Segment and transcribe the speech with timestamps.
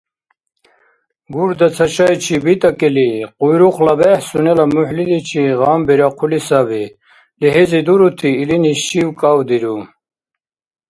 [1.33, 3.09] Гурда цашайчи битӀакӀили.
[3.39, 6.83] Къуйрукъла бехӀ сунела мухӀлиличи гъамбирахъули саби.
[7.39, 9.77] ЛихӀизи дурути илини шив-кӀавдиру.